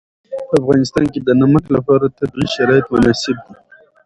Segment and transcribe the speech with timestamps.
[0.47, 3.53] په افغانستان کې د نمک لپاره طبیعي شرایط مناسب دي.